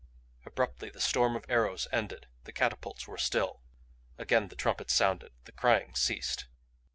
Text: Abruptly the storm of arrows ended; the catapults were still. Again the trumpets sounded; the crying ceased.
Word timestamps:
Abruptly 0.47 0.89
the 0.89 0.99
storm 0.99 1.35
of 1.35 1.45
arrows 1.47 1.87
ended; 1.91 2.25
the 2.45 2.51
catapults 2.51 3.07
were 3.07 3.19
still. 3.19 3.61
Again 4.17 4.47
the 4.47 4.55
trumpets 4.55 4.95
sounded; 4.95 5.31
the 5.43 5.51
crying 5.51 5.93
ceased. 5.93 6.47